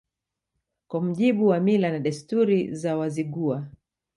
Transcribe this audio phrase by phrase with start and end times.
[0.87, 3.67] Kwa mujibu wa mila na desturi za Wazigua